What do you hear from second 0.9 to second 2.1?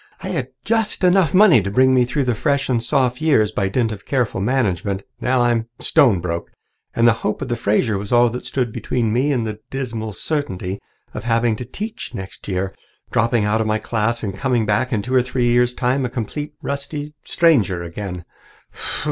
enough money to bring me